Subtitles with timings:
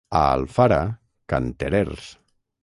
[0.19, 0.79] A Alfara,
[1.35, 2.11] canterers.